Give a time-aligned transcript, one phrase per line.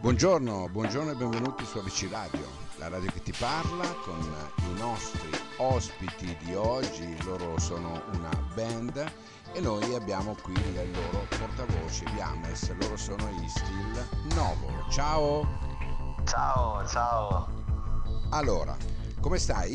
[0.00, 4.18] Buongiorno, buongiorno e benvenuti su ABC Radio, la radio che ti parla con
[4.56, 9.12] i nostri ospiti di oggi, loro sono una band
[9.52, 14.88] e noi abbiamo qui il loro portavoce Viames, loro sono i Still Novo.
[14.90, 15.46] Ciao!
[16.24, 17.48] Ciao, ciao!
[18.30, 18.74] Allora,
[19.20, 19.72] come stai?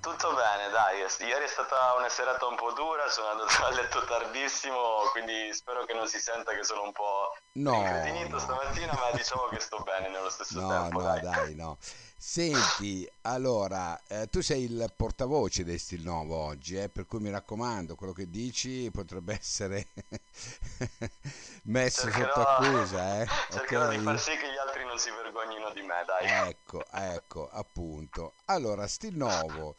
[0.00, 4.04] Tutto bene, dai, ieri è stata una serata un po' dura, sono andato a letto
[4.04, 8.38] tardissimo, quindi spero che non si senta che sono un po' no, incredinito no.
[8.38, 11.00] stamattina, ma diciamo che sto bene nello stesso no, tempo.
[11.00, 11.20] No, dai.
[11.20, 11.78] dai, no.
[12.20, 17.30] Senti, allora, eh, tu sei il portavoce di Stil Novo oggi, eh, per cui mi
[17.30, 19.86] raccomando, quello che dici potrebbe essere
[21.64, 23.20] messo cercherò, sotto accusa.
[23.22, 23.26] Eh?
[23.50, 23.98] Cercherò okay?
[23.98, 26.48] di far sì che gli altri non si vergognino di me, dai.
[26.48, 28.34] Ecco, ecco, appunto.
[28.46, 29.76] Allora, Stil Novo.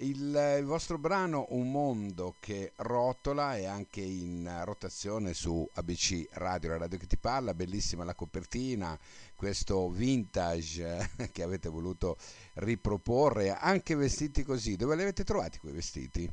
[0.00, 6.68] Il, il, vostro brano Un mondo che rotola è anche in rotazione su ABC Radio,
[6.68, 8.98] la radio che ti parla, bellissima la copertina,
[9.34, 12.18] questo vintage eh, che avete voluto
[12.56, 14.76] riproporre, anche vestiti così.
[14.76, 16.30] Dove li avete trovati quei vestiti?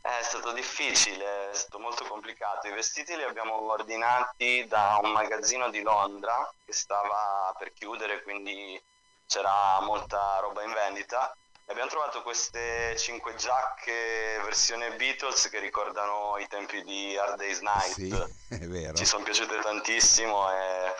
[0.00, 2.68] È stato difficile, è stato molto complicato.
[2.68, 8.80] I vestiti li abbiamo ordinati da un magazzino di Londra che stava per chiudere, quindi
[9.26, 11.36] c'era molta roba in vendita
[11.68, 17.92] Abbiamo trovato queste cinque giacche versione Beatles che ricordano i tempi di Hard Day's Night.
[17.92, 18.94] Sì, è vero.
[18.94, 20.94] Ci sono piaciute tantissimo e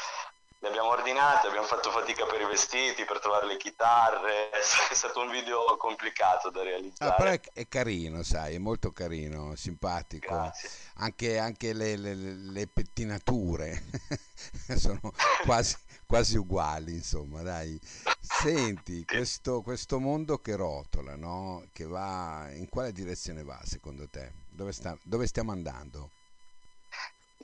[0.58, 4.50] le abbiamo ordinate, abbiamo fatto fatica per i vestiti, per trovare le chitarre.
[4.50, 7.12] È stato un video complicato da realizzare.
[7.12, 10.34] Ah, però è, è carino, sai, è molto carino, simpatico.
[10.34, 10.68] Grazie.
[10.96, 13.84] Anche, anche le, le, le pettinature
[14.76, 15.12] sono
[15.44, 15.76] quasi
[16.06, 17.78] quasi uguali, insomma, dai.
[18.20, 21.64] Senti, questo, questo mondo che rotola, no?
[21.72, 24.32] Che va, in quale direzione va secondo te?
[24.48, 26.10] Dove, sta, dove stiamo andando?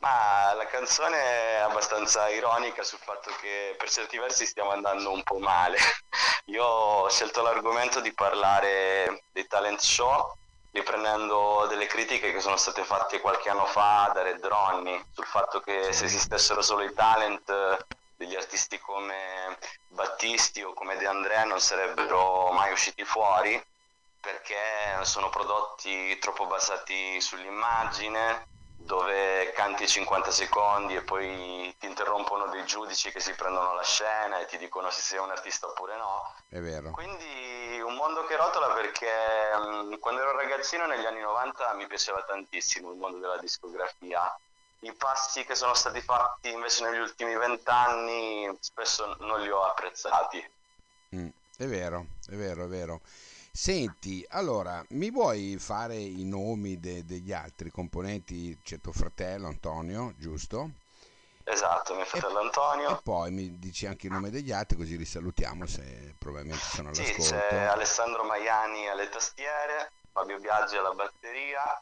[0.00, 5.22] Ma la canzone è abbastanza ironica sul fatto che per certi versi stiamo andando un
[5.22, 5.78] po' male.
[6.46, 10.36] Io ho scelto l'argomento di parlare dei talent show
[10.72, 15.60] riprendendo delle critiche che sono state fatte qualche anno fa da Red Ronnie sul fatto
[15.60, 17.86] che se esistessero solo i talent
[18.22, 23.60] degli artisti come Battisti o come De Andrea non sarebbero mai usciti fuori
[24.20, 24.56] perché
[25.02, 33.10] sono prodotti troppo basati sull'immagine dove canti 50 secondi e poi ti interrompono dei giudici
[33.10, 36.34] che si prendono la scena e ti dicono se sei un artista oppure no.
[36.48, 36.90] È vero.
[36.90, 39.10] Quindi un mondo che rotola perché
[39.54, 44.36] um, quando ero ragazzino negli anni 90 mi piaceva tantissimo il mondo della discografia
[44.84, 50.44] i passi che sono stati fatti invece negli ultimi vent'anni spesso non li ho apprezzati.
[51.14, 53.00] Mm, è vero, è vero, è vero.
[53.54, 58.58] Senti, allora, mi vuoi fare i nomi de- degli altri componenti?
[58.62, 60.70] C'è tuo fratello Antonio, giusto?
[61.44, 62.98] Esatto, mio fratello e, Antonio.
[62.98, 66.88] E poi mi dici anche il nome degli altri così li salutiamo se probabilmente sono
[66.88, 67.22] all'ascolto.
[67.22, 71.80] Sì, c'è Alessandro Maiani alle tastiere, Fabio Biaggi alla batteria,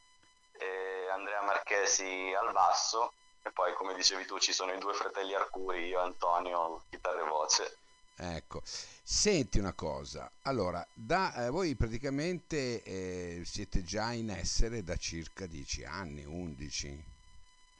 [1.12, 3.12] Andrea Marchesi al basso
[3.42, 7.24] e poi come dicevi tu ci sono i due fratelli Arcuri, io e Antonio, chitarra
[7.24, 7.76] e voce.
[8.16, 8.60] Ecco,
[9.02, 15.46] senti una cosa, allora, da, eh, voi praticamente eh, siete già in essere da circa
[15.46, 17.04] 10 anni, 11?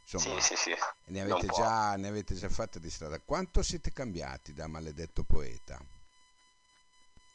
[0.03, 0.77] Insomma, sì, sì, sì.
[1.07, 3.21] Ne avete, già, ne avete già fatta di strada.
[3.21, 5.79] Quanto siete cambiati da maledetto poeta?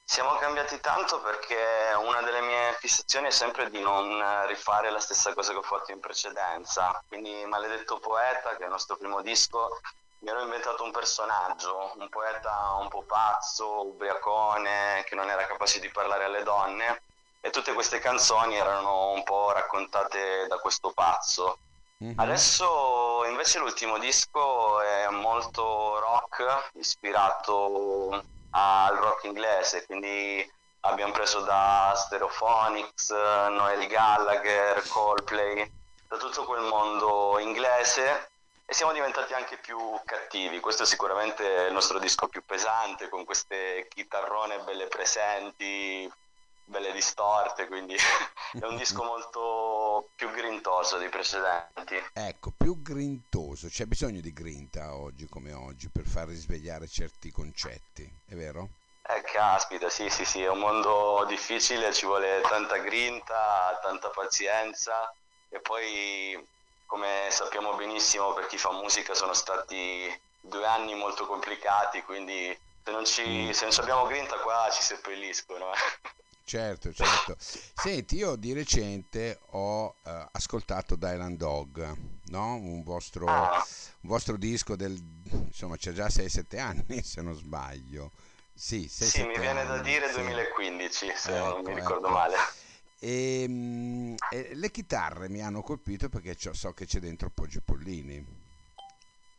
[0.08, 1.58] Siamo cambiati tanto perché
[1.98, 5.92] una delle mie fissazioni è sempre di non rifare la stessa cosa che ho fatto
[5.92, 7.04] in precedenza.
[7.08, 9.80] Quindi Maledetto Poeta, che è il nostro primo disco,
[10.20, 15.80] mi ero inventato un personaggio, un poeta un po' pazzo, ubriacone, che non era capace
[15.80, 17.02] di parlare alle donne
[17.42, 21.58] e tutte queste canzoni erano un po' raccontate da questo pazzo.
[22.04, 22.20] Mm-hmm.
[22.20, 28.24] Adesso invece l'ultimo disco è molto rock, ispirato
[28.58, 30.50] al rock inglese, quindi
[30.82, 35.70] abbiamo preso da Stereophonics, Noel Gallagher, Coldplay,
[36.08, 38.30] da tutto quel mondo inglese
[38.66, 40.62] e siamo diventati anche più cattivi.
[40.62, 46.10] Questo è sicuramente il nostro disco più pesante, con queste chitarrone belle presenti,
[46.66, 47.96] belle distorte, quindi
[48.60, 52.02] è un disco molto più grintoso dei precedenti.
[52.14, 58.10] Ecco, più grintoso, c'è bisogno di grinta oggi come oggi per far risvegliare certi concetti,
[58.28, 58.70] è vero?
[59.08, 65.14] Eh, caspita, sì, sì, sì, è un mondo difficile, ci vuole tanta grinta, tanta pazienza
[65.50, 66.44] e poi,
[66.88, 72.92] come sappiamo benissimo per chi fa musica, sono stati due anni molto complicati, quindi se
[72.92, 73.50] non, ci, mm.
[73.52, 75.72] se non abbiamo grinta qua ci seppelliscono.
[76.46, 76.48] Eh.
[76.48, 77.36] Certo, certo.
[77.40, 79.94] Senti, io di recente ho uh,
[80.32, 82.56] ascoltato Dylan Dog, no?
[82.56, 83.66] un, vostro, ah.
[84.02, 84.96] un vostro disco del,
[85.32, 88.12] insomma, c'è già 6-7 anni se non sbaglio.
[88.54, 90.22] Sì, 6, sì mi viene da dire sì.
[90.22, 92.16] 2015, se ecco, non mi ricordo ecco.
[92.16, 92.36] male.
[93.00, 98.24] E, ehm, e, le chitarre mi hanno colpito perché so che c'è dentro Poggio Pollini.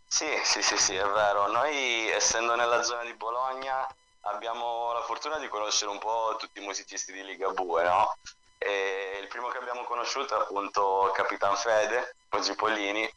[0.09, 1.51] Sì, sì, sì, sì, è vero.
[1.51, 3.87] Noi, essendo nella zona di Bologna,
[4.27, 8.17] abbiamo la fortuna di conoscere un po' tutti i musicisti di Liga Bue, no?
[8.59, 13.09] E il primo che abbiamo conosciuto è appunto Capitan Fede, Poggi Pollini,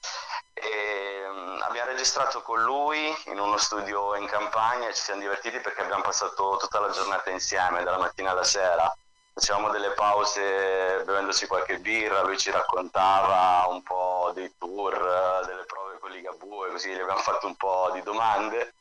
[0.53, 5.59] e um, abbiamo registrato con lui in uno studio in campagna e ci siamo divertiti
[5.59, 8.93] perché abbiamo passato tutta la giornata insieme, dalla mattina alla sera.
[9.33, 15.97] Facevamo delle pause bevendoci qualche birra, lui ci raccontava un po' dei tour, delle prove
[15.99, 18.73] con Liga Bue, così gli abbiamo fatto un po' di domande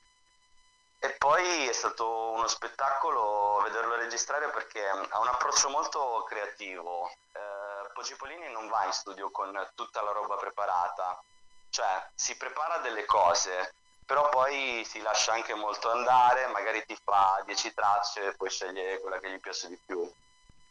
[1.00, 7.10] e poi è stato uno spettacolo vederlo registrare perché ha un approccio molto creativo.
[7.32, 8.16] Eh, Poggi
[8.50, 11.20] non va in studio con tutta la roba preparata,
[11.70, 13.74] cioè si prepara delle cose,
[14.04, 19.00] però poi si lascia anche molto andare, magari ti fa 10 tracce e poi sceglie
[19.00, 20.10] quella che gli piace di più.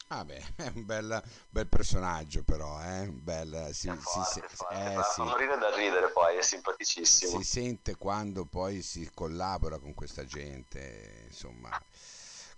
[0.10, 3.08] Ah beh, è un bel, bel personaggio però, eh?
[3.08, 5.22] bel, si, forte, si, forte, eh, fa, sì.
[5.22, 7.38] morire da ridere poi, è simpaticissimo.
[7.40, 11.70] Si sente quando poi si collabora con questa gente, insomma,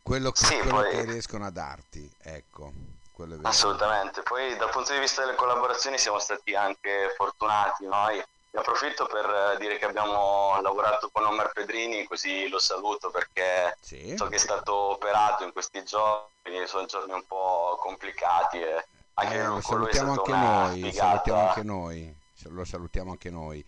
[0.04, 0.92] quello, che, sì, quello poi...
[0.92, 2.98] che riescono a darti, ecco.
[3.42, 9.06] Assolutamente, poi dal punto di vista delle collaborazioni siamo stati anche fortunati noi ne approfitto
[9.06, 14.16] per eh, dire che abbiamo lavorato con Omar Pedrini, così lo saluto perché sì.
[14.18, 16.28] so che è stato operato in questi giorni,
[16.66, 18.86] sono giorni un po' complicati e
[19.16, 23.66] anche eh, lo salutiamo anche noi, salutiamo anche noi, lo salutiamo anche noi.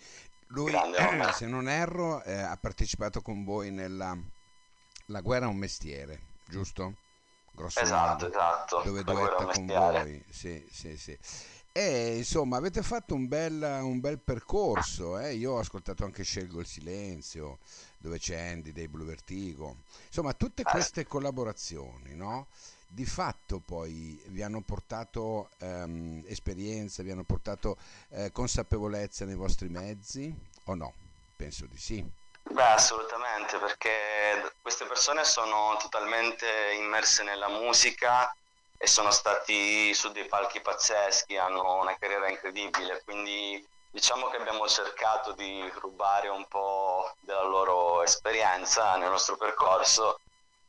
[0.47, 4.17] Lui, eh, se non erro, eh, ha partecipato con voi nella
[5.07, 6.95] La guerra è un mestiere, giusto?
[7.53, 8.81] Grosso esatto, modo, esatto.
[8.83, 10.25] Dove duetta con voi.
[10.29, 11.17] Sì, sì, sì.
[11.73, 15.17] E insomma, avete fatto un bel, un bel percorso.
[15.17, 15.35] Eh?
[15.35, 17.59] Io ho ascoltato anche Scelgo il silenzio,
[17.97, 19.77] dove c'è Andy dei Blue Vertigo.
[20.07, 22.47] Insomma, tutte queste collaborazioni, no?
[22.87, 27.77] Di fatto poi vi hanno portato ehm, esperienza, vi hanno portato
[28.09, 30.33] eh, consapevolezza nei vostri mezzi
[30.65, 30.93] o no?
[31.37, 32.05] Penso di sì.
[32.51, 36.45] Beh, assolutamente, perché queste persone sono totalmente
[36.77, 38.35] immerse nella musica
[38.83, 44.67] e sono stati su dei palchi pazzeschi, hanno una carriera incredibile, quindi diciamo che abbiamo
[44.67, 50.19] cercato di rubare un po' della loro esperienza nel nostro percorso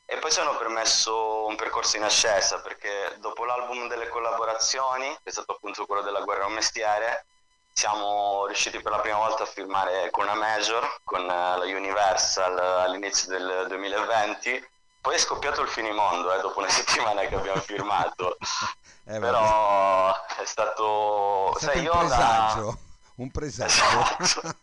[0.04, 5.30] e poi ci hanno permesso un percorso in ascesa perché dopo l'album delle collaborazioni, che
[5.30, 7.24] è stato appunto quello della guerra a un mestiere,
[7.72, 13.30] siamo riusciti per la prima volta a firmare con una major, con la Universal all'inizio
[13.30, 14.68] del 2020
[15.02, 18.38] poi è scoppiato il finimondo eh, dopo una settimana che abbiamo firmato.
[19.04, 21.54] eh, Però è stato...
[21.56, 22.64] È stato sai, un presagio.
[22.64, 22.90] Da...
[23.16, 23.82] Un presagio.
[24.20, 24.54] Esatto.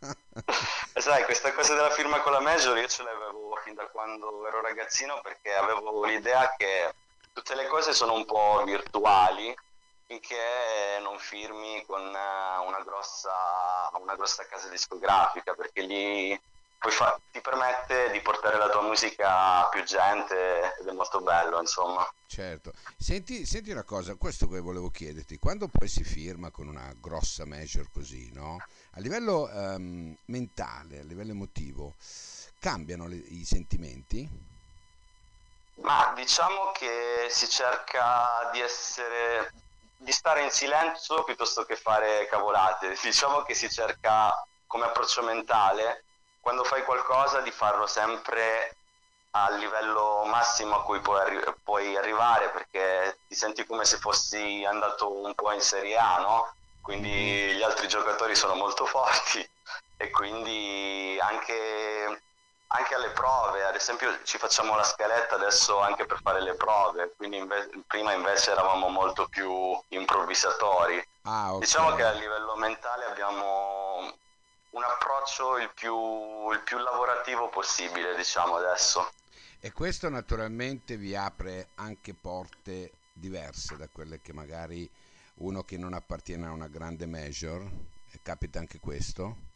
[0.99, 4.61] sai, questa cosa della firma con la Major io ce l'avevo fin da quando ero
[4.61, 6.93] ragazzino perché avevo l'idea che
[7.33, 9.53] tutte le cose sono un po' virtuali
[10.07, 13.31] finché non firmi con una grossa,
[13.99, 16.41] una grossa casa discografica perché lì
[16.87, 18.57] fa- ti permette di portare
[18.89, 22.07] musica più gente ed è molto bello, insomma.
[22.27, 22.73] Certo.
[22.97, 27.45] Senti, senti una cosa, questo che volevo chiederti, quando poi si firma con una grossa
[27.45, 28.57] major così, no?
[28.91, 31.93] A livello um, mentale, a livello emotivo,
[32.59, 34.27] cambiano le, i sentimenti?
[35.81, 39.53] Ma diciamo che si cerca di essere
[40.01, 42.95] di stare in silenzio piuttosto che fare cavolate.
[43.03, 44.33] Diciamo che si cerca
[44.65, 46.05] come approccio mentale
[46.39, 48.75] quando fai qualcosa di farlo sempre
[49.31, 54.65] al livello massimo a cui puoi, arri- puoi, arrivare perché ti senti come se fossi
[54.67, 56.53] andato un po' in Serie A, no?
[56.81, 57.57] Quindi mm-hmm.
[57.57, 59.47] gli altri giocatori sono molto forti
[59.97, 62.23] e quindi anche,
[62.67, 67.13] anche alle prove, ad esempio ci facciamo la scaletta adesso anche per fare le prove,
[67.15, 71.05] quindi inve- prima invece eravamo molto più improvvisatori.
[71.23, 71.59] Ah, okay.
[71.59, 74.11] Diciamo che a livello mentale abbiamo
[74.71, 79.11] un approccio il più, il più lavorativo possibile, diciamo adesso.
[79.61, 84.89] E questo naturalmente vi apre anche porte diverse da quelle che magari
[85.39, 87.69] uno che non appartiene a una grande major,
[88.23, 89.47] capita anche questo?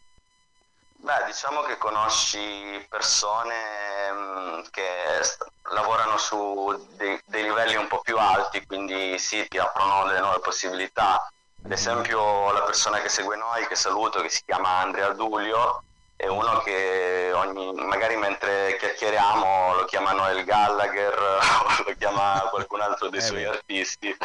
[0.98, 7.88] Beh, diciamo che conosci persone mh, mm, che st- lavorano su dei, dei, livelli un
[7.88, 11.26] po' più alti, quindi sì, ti aprono delle nuove possibilità
[11.66, 15.84] ad esempio la persona che segue noi, che saluto, che si chiama Andrea Dulio,
[16.24, 22.80] è uno che ogni, magari mentre chiacchieriamo lo chiama Noel Gallagher o lo chiama qualcun
[22.80, 24.16] altro dei eh suoi artisti.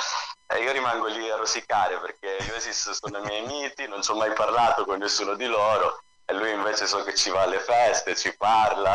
[0.46, 4.12] E io rimango lì a rosicare perché io esisto, sono i miei miti, non ci
[4.12, 7.58] ho mai parlato con nessuno di loro e lui invece so che ci va alle
[7.58, 8.94] feste, ci parla.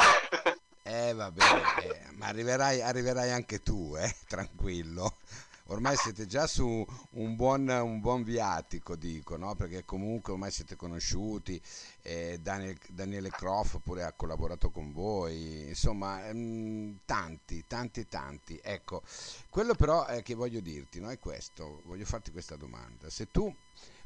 [0.84, 1.44] Eh vabbè,
[1.82, 5.18] eh, ma arriverai, arriverai anche tu, eh, tranquillo
[5.68, 9.56] ormai siete già su un buon, un buon viatico, dico, no?
[9.56, 11.62] perché comunque ormai siete conosciuti,
[12.02, 18.60] eh, Daniel, Daniele Croft pure ha collaborato con voi, insomma, mh, tanti, tanti, tanti.
[18.62, 19.04] Ecco,
[19.50, 21.10] quello però eh, che voglio dirti no?
[21.10, 23.10] è questo, voglio farti questa domanda.
[23.10, 23.54] Se tu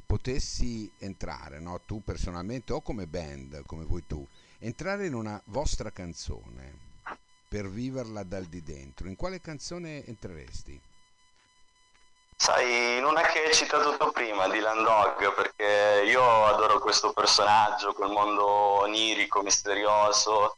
[0.06, 1.80] potessi entrare, no?
[1.84, 4.26] tu personalmente o come band, come vuoi tu,
[4.60, 6.86] entrare in una vostra canzone
[7.48, 10.80] per viverla dal di dentro, in quale canzone entreresti?
[12.40, 17.92] Sai, in una che hai citato tu prima, Dylan Dog, perché io adoro questo personaggio,
[17.92, 20.56] quel mondo onirico, misterioso,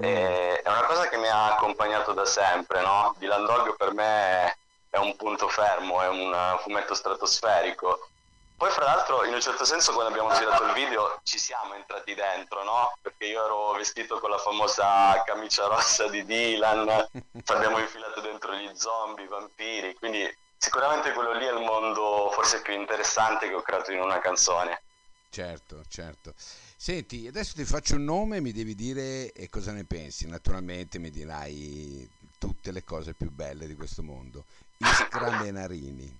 [0.00, 0.02] mm.
[0.02, 3.14] è una cosa che mi ha accompagnato da sempre, no?
[3.18, 4.58] Dylan Dog per me
[4.90, 8.08] è un punto fermo, è un fumetto stratosferico.
[8.56, 12.12] Poi fra l'altro in un certo senso quando abbiamo girato il video ci siamo entrati
[12.12, 12.92] dentro, no?
[13.00, 18.52] Perché io ero vestito con la famosa camicia rossa di Dylan, ci abbiamo infilato dentro
[18.52, 23.54] gli zombie, i vampiri, quindi Sicuramente quello lì è il mondo forse più interessante che
[23.54, 24.82] ho creato in una canzone.
[25.30, 26.34] Certo, certo.
[26.76, 30.28] Senti, adesso ti faccio un nome e mi devi dire cosa ne pensi.
[30.28, 34.44] Naturalmente mi dirai tutte le cose più belle di questo mondo.
[34.76, 36.18] Iskra Menarini.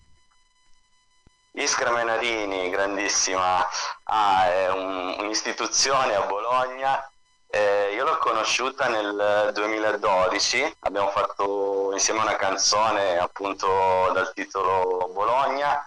[1.53, 3.63] Iskra Menarini, grandissima,
[4.05, 7.11] ah, è un, un'istituzione a Bologna
[7.51, 15.85] eh, io l'ho conosciuta nel 2012, abbiamo fatto insieme una canzone appunto dal titolo Bologna.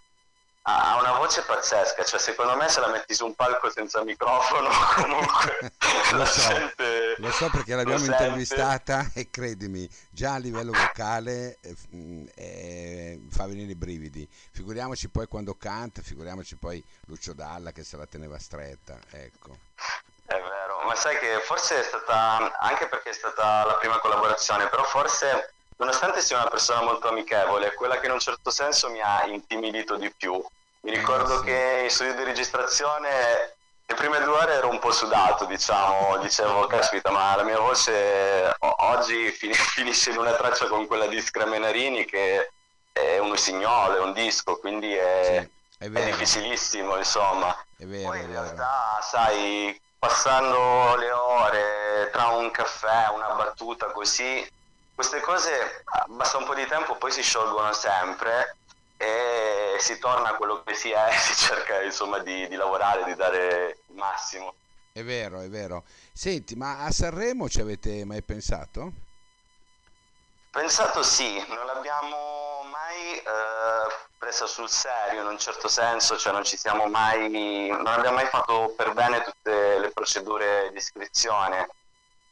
[0.65, 4.70] Ha una voce pazzesca, cioè secondo me se la metti su un palco senza microfono
[4.96, 5.74] comunque
[6.13, 11.75] lo, so, sente, lo so perché l'abbiamo intervistata e credimi, già a livello vocale eh,
[12.36, 14.25] eh, fa venire i brividi.
[14.51, 19.58] Figuriamoci poi quando canta, figuriamoci poi Lucio Dalla che se la teneva stretta, ecco.
[20.85, 25.53] Ma sai che forse è stata, anche perché è stata la prima collaborazione, però forse,
[25.77, 29.95] nonostante sia una persona molto amichevole, quella che in un certo senso mi ha intimidito
[29.95, 30.33] di più.
[30.81, 31.45] Mi eh, ricordo sì.
[31.45, 36.67] che in studio di registrazione le prime due ore ero un po' sudato, diciamo, dicevo,
[36.67, 42.51] caspita, ma la mia voce oggi finisce in una traccia con quella di Scramenarini che
[42.91, 45.47] è un signolo, è un disco, quindi è,
[45.77, 47.55] sì, è, è difficilissimo, insomma.
[47.77, 54.45] È vero, Poi in realtà, sai, passando le ore tra un caffè, una battuta così,
[54.93, 58.57] queste cose basta un po' di tempo, poi si sciolgono sempre
[58.98, 63.15] e si torna a quello che si è, si cerca insomma di, di lavorare, di
[63.15, 64.55] dare il massimo.
[64.91, 65.86] È vero, è vero.
[66.12, 68.91] Senti, ma a Sanremo ci avete mai pensato?
[70.51, 76.46] Pensato sì, non l'abbiamo mai eh, presa sul serio in un certo senso, cioè non
[76.46, 81.68] ci siamo mai, non abbiamo mai fatto per bene tutte le procedure di iscrizione.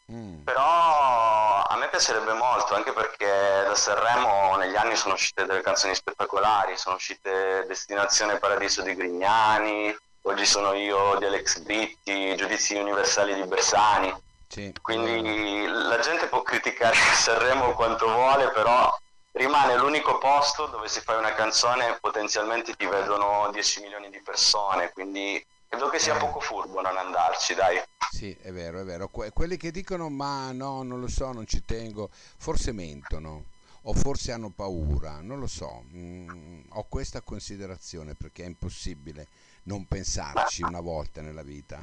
[0.09, 0.43] Mm.
[0.43, 5.93] Però a me piacerebbe molto, anche perché da Sanremo negli anni sono uscite delle canzoni
[5.93, 13.35] spettacolari, sono uscite Destinazione Paradiso di Grignani, oggi sono io di Alex Britti, Giudizi Universali
[13.35, 14.15] di Bersani.
[14.47, 14.73] Sì.
[14.81, 18.97] Quindi la gente può criticare Sanremo quanto vuole, però
[19.31, 24.91] rimane l'unico posto dove se fai una canzone potenzialmente ti vedono 10 milioni di persone,
[24.91, 26.19] quindi credo che sia eh.
[26.19, 27.81] poco furbo non andarci, dai.
[28.11, 29.07] Sì, è vero, è vero.
[29.07, 33.45] Que- quelli che dicono ma no, non lo so, non ci tengo, forse mentono
[33.83, 35.85] o forse hanno paura, non lo so.
[35.93, 39.27] Mm, ho questa considerazione perché è impossibile
[39.63, 41.79] non pensarci una volta nella vita.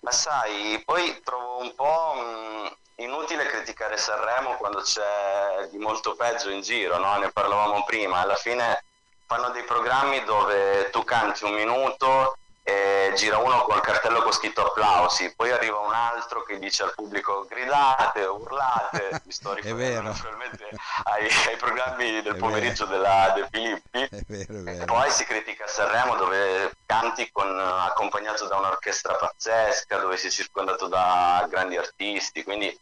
[0.00, 6.50] ma sai, poi trovo un po' mm, inutile criticare Sanremo quando c'è di molto peggio
[6.50, 7.16] in giro, no?
[7.18, 8.84] ne parlavamo prima, alla fine
[9.26, 12.38] fanno dei programmi dove tu canti un minuto
[12.68, 16.94] e gira uno col cartello con scritto applausi, poi arriva un altro che dice al
[16.94, 20.68] pubblico gridate, urlate, mi sto riferendo naturalmente
[21.04, 23.02] ai, ai, programmi del è pomeriggio vero.
[23.02, 24.82] della De Filippi, è vero, è vero.
[24.82, 30.88] e poi si critica Sanremo dove canti con, accompagnato da un'orchestra pazzesca, dove sei circondato
[30.88, 32.76] da grandi artisti, quindi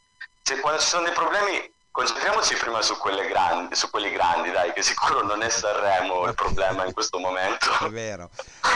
[0.45, 2.95] se, quando ci sono dei problemi concentriamoci prima su,
[3.31, 7.67] grandi, su, quelli grandi, dai, che sicuro non è Sanremo il problema in questo momento.
[7.81, 8.29] È vero.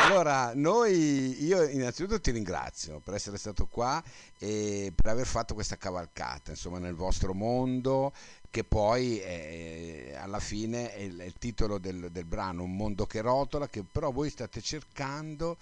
[0.05, 4.03] Allora, noi, io innanzitutto ti ringrazio per essere stato qua
[4.39, 8.13] e per aver fatto questa cavalcata, insomma, nel vostro mondo,
[8.49, 13.05] che poi è, alla fine è il, è il titolo del, del brano, Un mondo
[13.05, 15.59] che rotola, che però voi state cercando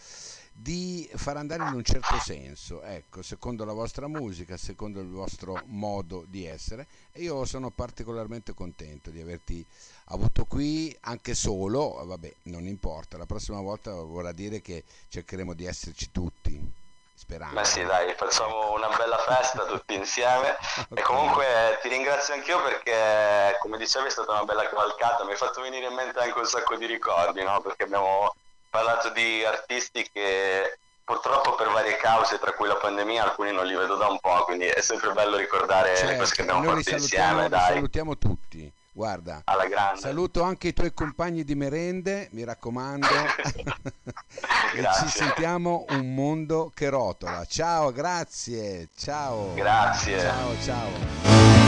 [0.58, 5.60] di far andare in un certo senso, ecco, secondo la vostra musica, secondo il vostro
[5.66, 9.64] modo di essere e io sono particolarmente contento di averti
[10.06, 15.66] avuto qui anche solo, vabbè, non importa, la prossima volta vorrà dire che cercheremo di
[15.66, 16.84] esserci tutti.
[17.18, 17.54] Sperando.
[17.54, 20.50] Ma sì, dai, facciamo una bella festa tutti insieme.
[20.90, 20.98] okay.
[20.98, 25.24] E comunque ti ringrazio anch'io perché, come dicevi, è stata una bella cavalcata.
[25.24, 27.58] Mi hai fatto venire in mente anche un sacco di ricordi, no?
[27.62, 28.34] Perché abbiamo
[28.76, 33.74] parlato di artisti che purtroppo per varie cause, tra cui la pandemia, alcuni non li
[33.74, 36.90] vedo da un po', quindi è sempre bello ricordare certo, le cose che abbiamo fatto
[36.90, 37.48] insieme.
[37.48, 37.74] Dai.
[37.74, 38.70] salutiamo tutti.
[38.92, 39.42] Guarda,
[39.94, 43.06] saluto anche i tuoi compagni di merende, mi raccomando.
[44.74, 47.44] e ci sentiamo un mondo che rotola.
[47.44, 48.88] Ciao, grazie.
[48.96, 49.52] Ciao.
[49.54, 50.18] Grazie.
[50.18, 51.65] Ciao, ciao.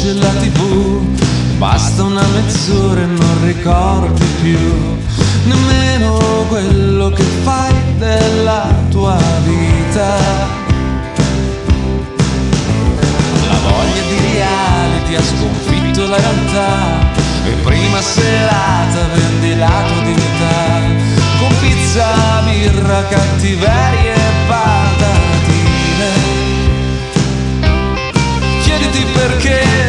[0.00, 1.02] C'è la tv
[1.58, 4.58] Basta una mezz'ora e non ricordi più
[5.44, 10.16] Nemmeno quello che fai della tua vita.
[13.46, 17.12] La voglia di reality ha sconfitto la realtà
[17.44, 20.80] E prima serata vendi la tua dignità
[21.40, 26.38] Con pizza, birra, cattiverie e patatine.
[28.62, 29.79] Chiediti perché,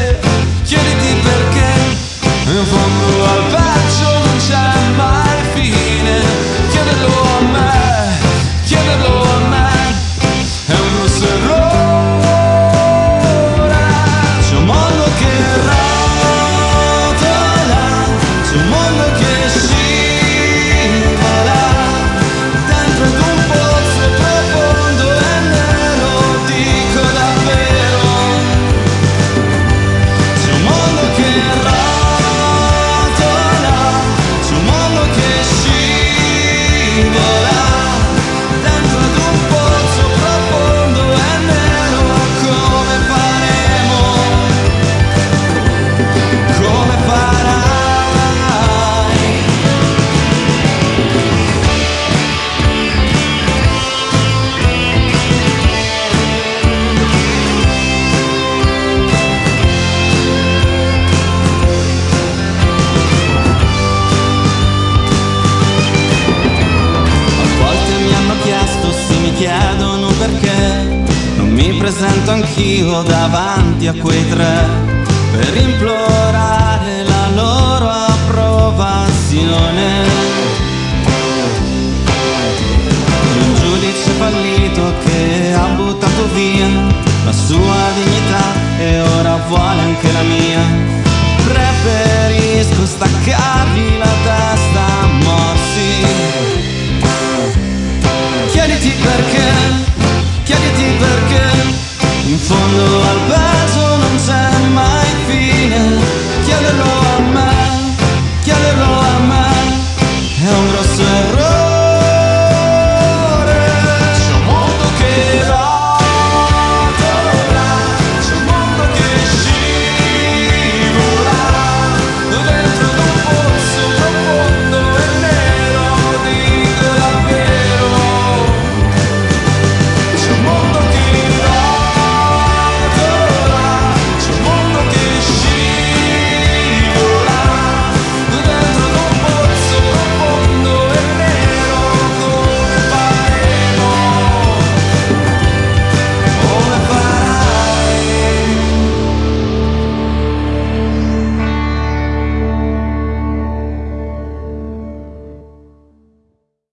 [72.72, 74.66] anch'io davanti a quei tre
[75.32, 80.08] per implorare la loro approvazione.
[83.40, 86.70] Un giudice fallito che ha buttato via
[87.26, 90.60] la sua dignità e ora vuole anche la mia.
[91.44, 93.98] Preferisco staccargli
[102.42, 103.51] fondo al